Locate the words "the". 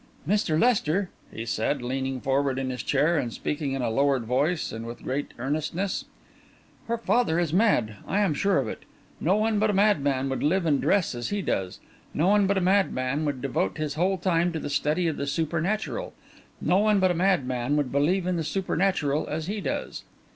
14.59-14.71, 15.17-15.27, 18.37-18.43